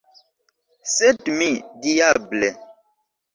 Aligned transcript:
Sed 0.93 1.29
mi, 1.41 1.49
diable! 1.85 2.51